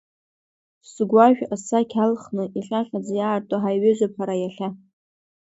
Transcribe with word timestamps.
Згәашә 0.91 1.43
асақь 1.53 1.95
аалхны 2.01 2.43
иҟьаҟьаӡа 2.59 3.11
иаарту 3.17 3.59
ҳаиҩызоуп 3.63 4.13
ҳара 4.17 4.35
иахьа. 4.37 4.67